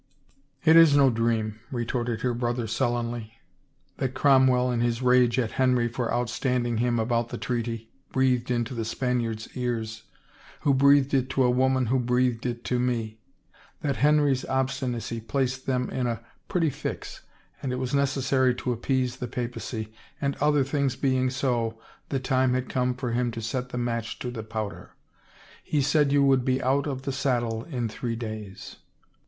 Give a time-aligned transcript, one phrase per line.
[0.65, 3.35] It is no dream," retorted her brother sullenly,"
[3.99, 8.73] that Cromwell in his rage at Henry for outstanding him about the treaty, breathed into
[8.73, 10.01] the Spaniard's ears—
[10.61, 13.19] who breathed it to a woman who breathed it to me!—
[13.83, 17.21] that Henry's obstinacy placed them in a pretty fix
[17.61, 21.79] and it was necessary to appease the Papacy, and other things being so,
[22.09, 24.95] the time had come for him to set the match to the powder.
[25.63, 28.77] He said you would be out of the saddle in three days."